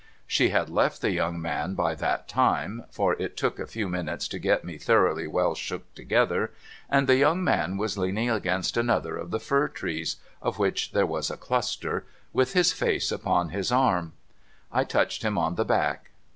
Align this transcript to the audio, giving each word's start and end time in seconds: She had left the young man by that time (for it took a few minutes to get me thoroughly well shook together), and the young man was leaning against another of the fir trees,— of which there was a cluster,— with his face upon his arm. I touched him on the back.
She 0.25 0.49
had 0.49 0.67
left 0.71 1.01
the 1.01 1.11
young 1.11 1.39
man 1.39 1.75
by 1.75 1.93
that 1.93 2.27
time 2.27 2.85
(for 2.89 3.13
it 3.21 3.37
took 3.37 3.59
a 3.59 3.67
few 3.67 3.87
minutes 3.87 4.27
to 4.29 4.39
get 4.39 4.63
me 4.65 4.79
thoroughly 4.79 5.27
well 5.27 5.53
shook 5.53 5.93
together), 5.93 6.51
and 6.89 7.05
the 7.05 7.17
young 7.17 7.43
man 7.43 7.77
was 7.77 7.99
leaning 7.99 8.27
against 8.27 8.77
another 8.77 9.15
of 9.15 9.29
the 9.29 9.39
fir 9.39 9.67
trees,— 9.67 10.15
of 10.41 10.57
which 10.57 10.93
there 10.93 11.05
was 11.05 11.29
a 11.29 11.37
cluster,— 11.37 12.03
with 12.33 12.53
his 12.53 12.73
face 12.73 13.11
upon 13.11 13.49
his 13.49 13.71
arm. 13.71 14.13
I 14.71 14.85
touched 14.85 15.21
him 15.21 15.37
on 15.37 15.53
the 15.53 15.65
back. 15.65 16.09